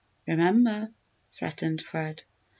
Remember!" 0.27 0.95
threatened 1.31 1.79
Fred. 1.81 2.23